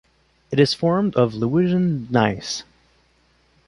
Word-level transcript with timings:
It 0.49 0.59
is 0.59 0.73
formed 0.73 1.13
of 1.15 1.33
Lewisian 1.35 2.07
gneiss. 2.09 2.63